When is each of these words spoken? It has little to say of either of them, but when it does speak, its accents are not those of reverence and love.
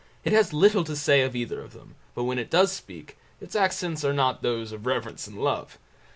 It 0.23 0.33
has 0.33 0.51
little 0.51 0.83
to 0.85 0.95
say 0.95 1.21
of 1.21 1.35
either 1.35 1.61
of 1.61 1.73
them, 1.73 1.93
but 2.15 2.23
when 2.23 2.39
it 2.39 2.49
does 2.49 2.71
speak, 2.71 3.19
its 3.39 3.55
accents 3.55 4.03
are 4.03 4.13
not 4.13 4.41
those 4.41 4.71
of 4.71 4.87
reverence 4.87 5.27
and 5.27 5.37
love. 5.37 5.77